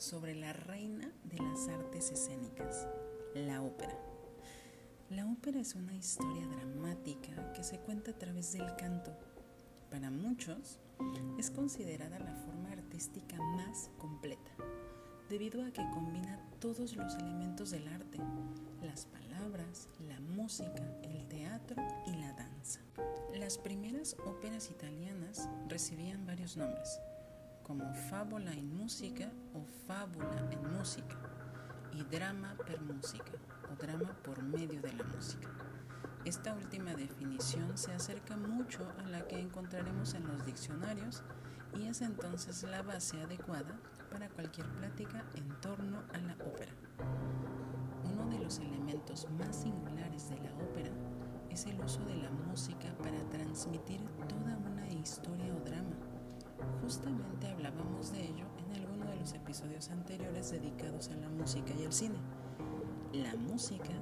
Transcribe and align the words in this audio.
sobre 0.00 0.34
la 0.34 0.54
reina 0.54 1.12
de 1.24 1.36
las 1.36 1.68
artes 1.68 2.10
escénicas, 2.10 2.88
la 3.34 3.62
ópera. 3.62 3.96
La 5.10 5.26
ópera 5.26 5.60
es 5.60 5.74
una 5.74 5.94
historia 5.94 6.46
dramática 6.46 7.52
que 7.52 7.62
se 7.62 7.78
cuenta 7.80 8.12
a 8.12 8.18
través 8.18 8.52
del 8.52 8.74
canto. 8.76 9.12
Para 9.90 10.10
muchos, 10.10 10.80
es 11.38 11.50
considerada 11.50 12.18
la 12.18 12.34
forma 12.34 12.72
artística 12.72 13.36
más 13.36 13.90
completa, 13.98 14.50
debido 15.28 15.62
a 15.62 15.70
que 15.70 15.86
combina 15.90 16.48
todos 16.60 16.96
los 16.96 17.14
elementos 17.16 17.70
del 17.70 17.86
arte, 17.88 18.18
las 18.82 19.04
palabras, 19.04 19.88
la 20.08 20.18
música, 20.20 20.82
el 21.02 21.28
teatro 21.28 21.76
y 22.06 22.16
la 22.16 22.32
danza. 22.32 22.80
Las 23.38 23.58
primeras 23.58 24.16
óperas 24.24 24.70
italianas 24.70 25.46
recibían 25.68 26.24
varios 26.24 26.56
nombres, 26.56 26.98
como 27.70 27.94
fábula 27.94 28.52
en 28.52 28.76
música 28.76 29.30
o 29.54 29.64
fábula 29.86 30.44
en 30.50 30.76
música, 30.76 31.16
y 31.92 32.02
drama 32.02 32.56
per 32.66 32.80
música 32.80 33.30
o 33.70 33.76
drama 33.80 34.12
por 34.24 34.42
medio 34.42 34.82
de 34.82 34.92
la 34.92 35.04
música. 35.04 35.48
Esta 36.24 36.52
última 36.52 36.94
definición 36.94 37.78
se 37.78 37.92
acerca 37.92 38.36
mucho 38.36 38.92
a 38.98 39.08
la 39.08 39.24
que 39.28 39.38
encontraremos 39.38 40.14
en 40.14 40.26
los 40.26 40.44
diccionarios 40.44 41.22
y 41.78 41.86
es 41.86 42.00
entonces 42.00 42.64
la 42.64 42.82
base 42.82 43.22
adecuada 43.22 43.78
para 44.10 44.28
cualquier 44.30 44.66
plática 44.70 45.24
en 45.36 45.48
torno 45.60 46.02
a 46.12 46.18
la 46.18 46.34
ópera. 46.44 46.72
Uno 48.02 48.28
de 48.30 48.40
los 48.40 48.58
elementos 48.58 49.28
más 49.38 49.54
singulares 49.54 50.28
de 50.28 50.40
la 50.40 50.52
ópera 50.56 50.90
es 51.50 51.66
el 51.66 51.78
uso 51.78 52.04
de 52.04 52.16
la 52.16 52.30
música 52.30 52.92
para 52.98 53.22
transmitir 53.30 54.00
toda 54.28 54.56
una 54.56 54.88
historia. 54.88 55.39
Justamente 56.90 57.46
hablábamos 57.46 58.10
de 58.10 58.20
ello 58.20 58.46
en 58.58 58.82
alguno 58.82 59.06
de 59.08 59.14
los 59.14 59.32
episodios 59.32 59.90
anteriores 59.90 60.50
dedicados 60.50 61.08
a 61.10 61.16
la 61.18 61.28
música 61.28 61.72
y 61.78 61.84
el 61.84 61.92
cine. 61.92 62.18
La 63.12 63.32
música 63.36 63.92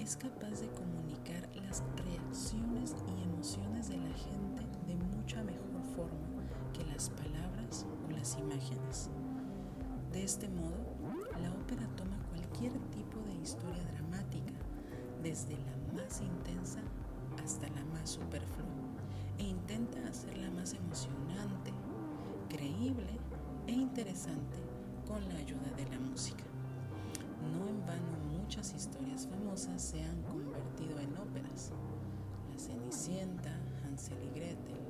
es 0.00 0.16
capaz 0.16 0.60
de 0.60 0.66
comunicar 0.70 1.48
las 1.54 1.84
reacciones 2.04 2.96
y 3.06 3.22
emociones 3.22 3.90
de 3.90 3.96
la 3.96 4.12
gente 4.14 4.66
de 4.88 4.96
mucha 5.16 5.44
mejor 5.44 5.84
forma 5.94 6.42
que 6.72 6.84
las 6.86 7.10
palabras 7.10 7.86
o 7.86 8.10
las 8.10 8.36
imágenes. 8.36 9.08
De 10.10 10.24
este 10.24 10.48
modo, 10.48 10.96
la 11.40 11.52
ópera 11.52 11.86
toma 11.94 12.18
cualquier 12.30 12.72
tipo 12.90 13.20
de 13.24 13.34
historia 13.40 13.84
dramática, 13.84 14.54
desde 15.22 15.54
la 15.58 15.94
más 16.02 16.20
intensa 16.20 16.80
hasta 17.40 17.68
la 17.68 17.84
más 17.84 18.10
superflua, 18.10 18.66
e 19.38 19.44
intenta 19.44 20.00
hacerla 20.08 20.50
más 20.50 20.74
emocionante, 20.74 21.72
creíble 22.52 23.18
e 23.66 23.72
interesante 23.72 24.58
con 25.08 25.26
la 25.28 25.38
ayuda 25.38 25.70
de 25.76 25.86
la 25.86 25.98
música. 25.98 26.44
No 27.54 27.66
en 27.66 27.84
vano 27.86 28.18
muchas 28.38 28.74
historias 28.74 29.26
famosas 29.26 29.80
se 29.80 30.02
han 30.02 30.22
convertido 30.22 30.98
en 31.00 31.16
óperas. 31.16 31.70
La 32.52 32.58
Cenicienta, 32.58 33.58
Hansel 33.84 34.18
y 34.22 34.38
Gretel, 34.38 34.80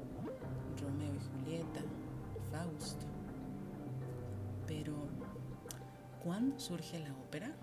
Romeo 0.83 1.15
y 1.15 1.45
Julieta, 1.45 1.81
Fausto. 2.51 3.07
Pero, 4.67 4.95
¿cuándo 6.25 6.59
surge 6.59 6.99
la 6.99 7.13
ópera? 7.15 7.55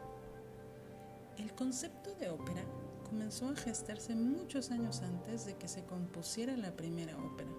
El 1.38 1.54
concepto 1.54 2.14
de 2.16 2.30
ópera 2.30 2.64
comenzó 3.10 3.50
a 3.50 3.56
gestarse 3.56 4.16
muchos 4.16 4.72
años 4.72 5.02
antes 5.02 5.46
de 5.46 5.56
que 5.56 5.68
se 5.68 5.84
compusiera 5.84 6.56
la 6.56 6.72
primera 6.72 7.18
ópera. 7.18 7.50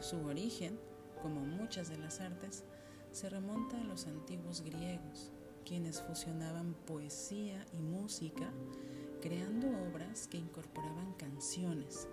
Su 0.00 0.18
origen, 0.26 0.78
como 1.26 1.40
muchas 1.40 1.88
de 1.88 1.98
las 1.98 2.20
artes, 2.20 2.62
se 3.10 3.28
remonta 3.28 3.80
a 3.80 3.82
los 3.82 4.06
antiguos 4.06 4.60
griegos, 4.60 5.32
quienes 5.64 6.00
fusionaban 6.00 6.74
poesía 6.86 7.66
y 7.72 7.82
música, 7.82 8.48
creando 9.20 9.66
obras 9.90 10.28
que 10.28 10.38
incorporaban 10.38 11.14
canciones, 11.14 12.06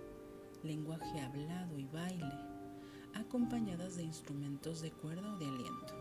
lenguaje 0.64 1.22
hablado 1.22 1.78
y 1.78 1.86
baile, 1.86 2.34
acompañadas 3.14 3.98
de 3.98 4.04
instrumentos 4.04 4.82
de 4.82 4.90
cuerda 4.90 5.36
o 5.36 5.38
de 5.38 5.46
aliento. 5.46 5.94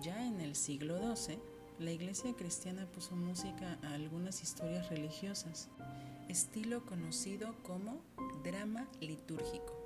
Ya 0.00 0.24
en 0.24 0.40
el 0.40 0.54
siglo 0.54 0.96
XII, 1.16 1.40
la 1.80 1.90
iglesia 1.90 2.32
cristiana 2.36 2.86
puso 2.86 3.16
música 3.16 3.80
a 3.82 3.94
algunas 3.94 4.44
historias 4.44 4.88
religiosas, 4.90 5.68
estilo 6.28 6.86
conocido 6.86 7.52
como 7.64 8.00
drama 8.44 8.86
litúrgico. 9.00 9.80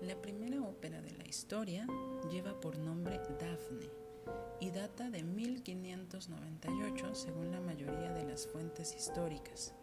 La 0.00 0.14
primera 0.14 0.62
ópera 0.62 1.02
de 1.02 1.10
la 1.10 1.26
historia 1.26 1.84
lleva 2.30 2.60
por 2.60 2.78
nombre 2.78 3.20
Dafne 3.40 3.90
y 4.60 4.70
data 4.70 5.10
de 5.10 5.24
1598 5.24 7.16
según 7.16 7.50
la 7.50 7.60
mayoría 7.60 8.12
de 8.12 8.24
las 8.24 8.46
fuentes 8.46 8.94
históricas. 8.94 9.74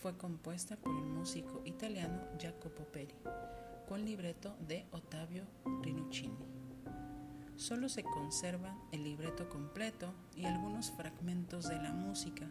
Fue 0.00 0.16
compuesta 0.16 0.76
por 0.76 0.96
el 0.96 1.04
músico 1.04 1.60
italiano 1.66 2.22
Jacopo 2.40 2.84
Peri, 2.84 3.14
con 3.86 4.06
libreto 4.06 4.56
de 4.66 4.86
Ottavio 4.92 5.44
Rinuccini. 5.82 6.46
Solo 7.56 7.90
se 7.90 8.04
conservan 8.04 8.80
el 8.90 9.04
libreto 9.04 9.50
completo 9.50 10.14
y 10.34 10.46
algunos 10.46 10.90
fragmentos 10.92 11.68
de 11.68 11.76
la 11.76 11.92
música. 11.92 12.48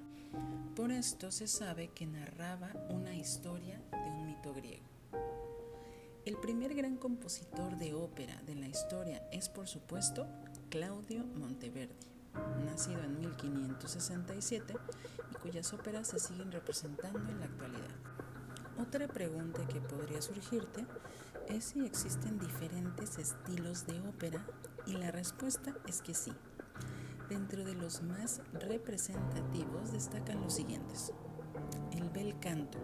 Por 0.75 0.91
esto 0.91 1.31
se 1.31 1.47
sabe 1.47 1.87
que 1.87 2.05
narraba 2.05 2.71
una 2.89 3.15
historia 3.15 3.81
de 3.91 4.11
un 4.11 4.27
mito 4.27 4.53
griego. 4.53 4.94
El 6.25 6.37
primer 6.37 6.73
gran 6.73 6.97
compositor 6.97 7.77
de 7.77 7.93
ópera 7.93 8.41
de 8.47 8.55
la 8.55 8.67
historia 8.67 9.21
es, 9.31 9.47
por 9.47 9.67
supuesto, 9.67 10.25
Claudio 10.71 11.23
Monteverdi, 11.23 11.93
nacido 12.65 13.03
en 13.03 13.19
1567 13.19 14.73
y 15.31 15.35
cuyas 15.35 15.71
óperas 15.71 16.07
se 16.07 16.17
siguen 16.17 16.51
representando 16.51 17.19
en 17.29 17.39
la 17.39 17.45
actualidad. 17.45 17.95
Otra 18.79 19.07
pregunta 19.07 19.67
que 19.67 19.79
podría 19.81 20.19
surgirte 20.19 20.87
es 21.47 21.65
si 21.65 21.85
existen 21.85 22.39
diferentes 22.39 23.19
estilos 23.19 23.85
de 23.85 23.99
ópera 24.07 24.43
y 24.87 24.93
la 24.93 25.11
respuesta 25.11 25.75
es 25.87 26.01
que 26.01 26.15
sí. 26.15 26.33
Dentro 27.29 27.63
de 27.63 27.75
los 27.75 28.01
más 28.01 28.41
representativos 28.51 29.91
destacan 29.91 30.41
los 30.41 30.55
siguientes. 30.55 31.13
El 31.91 32.09
bel 32.09 32.39
canto, 32.39 32.79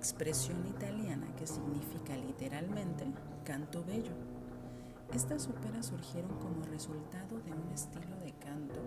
expresión 0.00 0.66
italiana 0.66 1.26
que 1.36 1.46
significa 1.46 2.16
literalmente 2.16 3.04
canto 3.44 3.84
bello 3.84 4.14
estas 5.12 5.48
óperas 5.48 5.86
surgieron 5.86 6.30
como 6.38 6.64
resultado 6.66 7.40
de 7.40 7.52
un 7.52 7.68
estilo 7.74 8.16
de 8.22 8.32
canto 8.32 8.80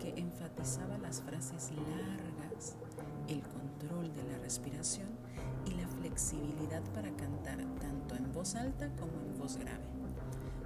que 0.00 0.20
enfatizaba 0.20 0.98
las 0.98 1.22
frases 1.22 1.70
largas, 1.70 2.76
el 3.28 3.42
control 3.42 4.12
de 4.12 4.24
la 4.24 4.38
respiración 4.38 5.06
y 5.66 5.74
la 5.80 5.86
flexibilidad 5.86 6.82
para 6.92 7.10
cantar 7.12 7.58
tanto 7.80 8.16
en 8.16 8.32
voz 8.32 8.56
alta 8.56 8.90
como 8.96 9.22
en 9.24 9.38
voz 9.38 9.56
grave. 9.56 9.86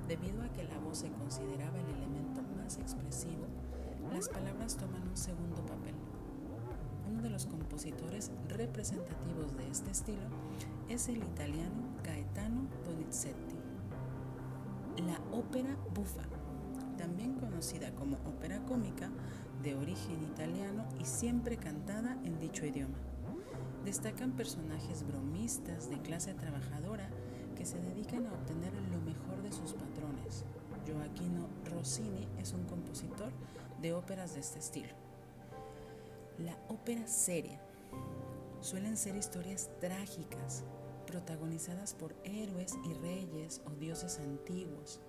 Debido 0.08 0.42
a 0.42 0.48
que 0.48 0.64
la 0.64 0.78
voz 0.78 0.98
se 0.98 1.10
consideraba 1.10 1.78
el 1.78 1.88
elemento 1.90 2.40
más 2.56 2.78
expresivo, 2.78 3.44
las 4.14 4.30
palabras 4.30 4.78
toman 4.78 5.06
un 5.06 5.16
segundo 5.16 5.60
papel. 5.66 5.94
Los 7.32 7.47
compositores 7.47 8.31
representativos 8.50 9.56
de 9.56 9.66
este 9.70 9.91
estilo 9.91 10.20
es 10.91 11.09
el 11.09 11.16
italiano 11.16 11.97
Gaetano 12.04 12.69
Donizetti 12.84 13.56
la 14.98 15.19
ópera 15.34 15.75
bufa, 15.94 16.25
también 16.98 17.34
conocida 17.37 17.91
como 17.94 18.19
ópera 18.26 18.62
cómica, 18.66 19.10
de 19.62 19.75
origen 19.75 20.22
italiano 20.25 20.87
y 21.00 21.06
siempre 21.06 21.56
cantada 21.56 22.19
en 22.25 22.38
dicho 22.38 22.66
idioma. 22.66 22.98
Destacan 23.84 24.32
personajes 24.32 25.06
bromistas 25.06 25.88
de 25.88 26.02
clase 26.02 26.35
trabajadora 26.35 27.08
que 27.56 27.64
se 27.64 27.81
dedican 27.81 28.26
a 28.26 28.32
obtener 28.32 28.75
lo 28.93 29.00
mejor 29.00 29.43
de 29.43 29.52
sus 29.52 29.73
patrones. 29.73 30.44
Joaquino 30.87 31.49
Rossini 31.64 32.28
es 32.38 32.52
un 32.52 32.64
compositor 32.64 33.32
de 33.81 33.94
óperas 33.94 34.35
de 34.35 34.40
este 34.40 34.58
estilo. 34.58 35.01
La 36.44 36.58
ópera 36.68 37.06
seria 37.06 37.60
suelen 38.60 38.96
ser 38.96 39.14
historias 39.14 39.70
trágicas, 39.80 40.64
protagonizadas 41.06 41.94
por 41.94 42.14
héroes 42.24 42.74
y 42.84 42.94
reyes 42.94 43.60
o 43.66 43.70
dioses 43.70 44.18
antiguos. 44.18 45.00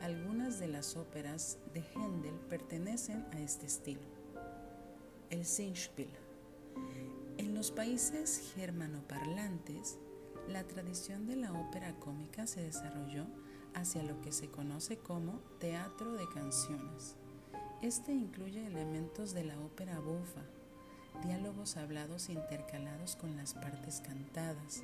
Algunas 0.00 0.60
de 0.60 0.68
las 0.68 0.96
óperas 0.96 1.58
de 1.74 1.82
Händel 1.82 2.34
pertenecen 2.48 3.26
a 3.32 3.40
este 3.40 3.66
estilo. 3.66 4.02
El 5.30 5.44
Singspiel. 5.44 6.10
En 7.38 7.54
los 7.54 7.72
países 7.72 8.52
germanoparlantes, 8.54 9.98
la 10.48 10.62
tradición 10.64 11.26
de 11.26 11.34
la 11.34 11.52
ópera 11.52 11.98
cómica 11.98 12.46
se 12.46 12.62
desarrolló 12.62 13.26
hacia 13.74 14.04
lo 14.04 14.20
que 14.20 14.30
se 14.30 14.48
conoce 14.50 14.98
como 14.98 15.40
teatro 15.58 16.12
de 16.12 16.28
canciones. 16.28 17.16
Este 17.82 18.12
incluye 18.12 18.66
elementos 18.66 19.34
de 19.34 19.44
la 19.44 19.58
ópera 19.60 19.98
bufa, 19.98 20.42
diálogos 21.24 21.76
hablados 21.76 22.28
intercalados 22.28 23.16
con 23.16 23.36
las 23.36 23.54
partes 23.54 24.00
cantadas, 24.00 24.82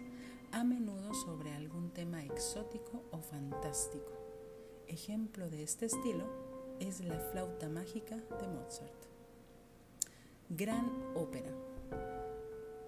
a 0.52 0.64
menudo 0.64 1.14
sobre 1.14 1.52
algún 1.52 1.90
tema 1.90 2.24
exótico 2.24 3.02
o 3.10 3.18
fantástico. 3.18 4.12
Ejemplo 4.86 5.48
de 5.48 5.62
este 5.62 5.86
estilo 5.86 6.26
es 6.80 7.00
La 7.00 7.18
flauta 7.18 7.68
mágica 7.68 8.16
de 8.16 8.48
Mozart. 8.48 8.92
Gran 10.48 10.90
ópera. 11.14 11.50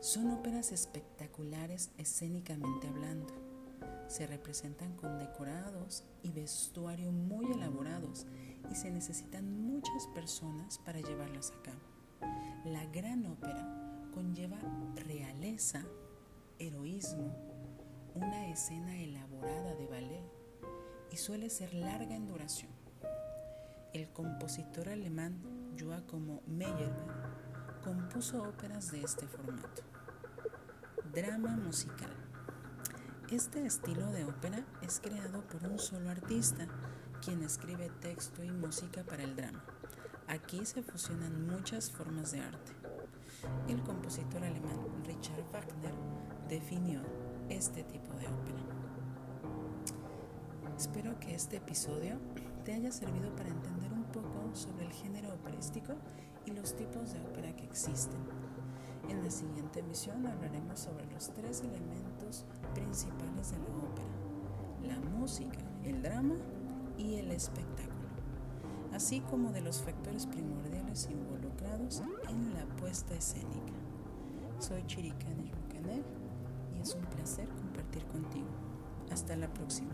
Son 0.01 0.31
óperas 0.31 0.73
espectaculares 0.73 1.91
escénicamente 1.97 2.89
hablando. 2.89 3.33
Se 4.09 4.27
representan 4.27 4.95
con 4.97 5.19
decorados 5.19 6.05
y 6.23 6.31
vestuario 6.33 7.11
muy 7.11 7.51
elaborados 7.53 8.27
y 8.71 8.75
se 8.75 8.91
necesitan 8.91 9.51
muchas 9.67 10.07
personas 10.09 10.79
para 10.79 11.01
llevarlas 11.01 11.53
a 11.53 11.63
cabo. 11.63 11.94
La 12.65 12.85
gran 12.87 13.27
ópera 13.27 13.67
conlleva 14.13 14.59
realeza, 14.97 15.83
heroísmo, 16.59 17.35
una 18.15 18.49
escena 18.49 18.97
elaborada 18.97 19.75
de 19.75 19.87
ballet 19.87 20.25
y 21.11 21.17
suele 21.17 21.51
ser 21.51 21.75
larga 21.75 22.15
en 22.15 22.27
duración. 22.27 22.71
El 23.93 24.09
compositor 24.09 24.89
alemán 24.89 25.41
Joachim 25.79 26.41
Meyerbeer 26.47 27.35
compuso 27.85 28.43
óperas 28.43 28.91
de 28.93 29.03
este 29.03 29.27
formato. 29.27 29.83
Drama 31.13 31.57
musical. 31.57 32.11
Este 33.31 33.67
estilo 33.67 34.11
de 34.11 34.25
ópera 34.25 34.65
es 34.83 35.01
creado 35.01 35.43
por 35.49 35.65
un 35.71 35.79
solo 35.79 36.11
artista, 36.11 36.67
quien 37.23 37.43
escribe 37.43 37.91
texto 38.01 38.43
y 38.43 38.51
música 38.51 39.03
para 39.05 39.23
el 39.23 39.37
drama. 39.37 39.63
Aquí 40.29 40.65
se 40.65 40.83
fusionan 40.83 41.47
muchas 41.47 41.91
formas 41.91 42.33
de 42.33 42.41
arte. 42.41 42.73
El 43.69 43.83
compositor 43.83 44.43
alemán 44.43 44.79
Richard 45.05 45.45
Wagner 45.53 45.95
definió 46.49 47.01
este 47.49 47.85
tipo 47.85 48.13
de 48.15 48.27
ópera. 48.27 48.59
Espero 50.77 51.19
que 51.21 51.35
este 51.35 51.57
episodio 51.59 52.19
te 52.65 52.73
haya 52.73 52.91
servido 52.91 53.35
para 53.37 53.51
entender 53.51 53.93
un 53.93 54.05
poco 54.05 54.55
sobre 54.55 54.87
el 54.87 54.93
género 54.93 55.35
operístico 55.35 55.93
y 56.47 56.53
los 56.53 56.75
tipos 56.75 57.13
de 57.13 57.21
ópera 57.21 57.55
que 57.55 57.65
existen. 57.65 58.21
En 59.09 59.23
la 59.23 59.31
siguiente 59.31 59.81
emisión 59.81 60.27
hablaremos 60.27 60.81
sobre 60.81 61.07
los 61.13 61.33
tres 61.35 61.61
elementos 61.61 62.47
principales 62.75 63.51
de 63.51 63.59
la 63.59 63.65
ópera, 63.65 64.09
la 64.83 64.99
música, 65.11 65.59
el 65.85 66.03
drama 66.03 66.37
y 66.97 67.17
el 67.17 67.31
espectáculo, 67.31 67.94
así 68.95 69.21
como 69.21 69.51
de 69.51 69.61
los 69.61 69.83
factores 69.83 70.27
primordiales 70.27 71.09
involucrados 71.11 72.03
en 72.29 72.55
la 72.55 72.65
puesta 72.77 73.15
escénica. 73.15 73.73
Soy 74.61 74.85
Chiricane 74.87 75.51
Yucanet 75.51 76.05
y 76.77 76.81
es 76.81 76.95
un 76.95 77.03
placer 77.03 77.49
compartir 77.49 78.05
contigo. 78.07 78.47
Hasta 79.11 79.37
la 79.37 79.53
próxima. 79.53 79.93